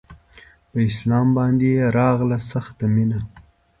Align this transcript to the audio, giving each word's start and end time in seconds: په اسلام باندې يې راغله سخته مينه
په 0.69 0.77
اسلام 0.89 1.27
باندې 1.37 1.67
يې 1.75 1.85
راغله 1.97 2.37
سخته 2.51 2.85
مينه 2.93 3.19